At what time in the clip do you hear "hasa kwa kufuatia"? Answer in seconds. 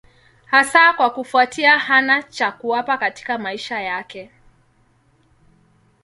0.45-1.79